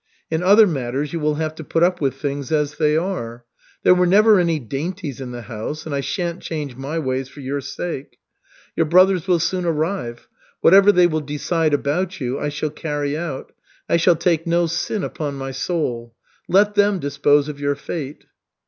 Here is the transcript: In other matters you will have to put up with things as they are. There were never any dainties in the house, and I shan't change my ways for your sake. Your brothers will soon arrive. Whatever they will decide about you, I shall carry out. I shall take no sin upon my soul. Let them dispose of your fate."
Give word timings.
In 0.31 0.41
other 0.41 0.65
matters 0.65 1.13
you 1.13 1.19
will 1.19 1.35
have 1.35 1.53
to 1.53 1.63
put 1.63 1.83
up 1.83 2.01
with 2.01 2.15
things 2.15 2.51
as 2.51 2.77
they 2.79 2.97
are. 2.97 3.45
There 3.83 3.93
were 3.93 4.07
never 4.07 4.39
any 4.39 4.57
dainties 4.57 5.21
in 5.21 5.29
the 5.29 5.43
house, 5.43 5.85
and 5.85 5.93
I 5.93 6.01
shan't 6.01 6.41
change 6.41 6.75
my 6.75 6.97
ways 6.97 7.29
for 7.29 7.39
your 7.41 7.61
sake. 7.61 8.17
Your 8.75 8.87
brothers 8.87 9.27
will 9.27 9.37
soon 9.37 9.63
arrive. 9.63 10.27
Whatever 10.61 10.91
they 10.91 11.05
will 11.05 11.21
decide 11.21 11.75
about 11.75 12.19
you, 12.19 12.39
I 12.39 12.49
shall 12.49 12.71
carry 12.71 13.15
out. 13.15 13.51
I 13.87 13.97
shall 13.97 14.15
take 14.15 14.47
no 14.47 14.65
sin 14.65 15.03
upon 15.03 15.35
my 15.35 15.51
soul. 15.51 16.15
Let 16.47 16.73
them 16.73 16.97
dispose 16.97 17.47
of 17.47 17.59
your 17.59 17.75
fate." 17.75 18.23